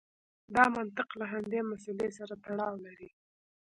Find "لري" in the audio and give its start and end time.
2.85-3.09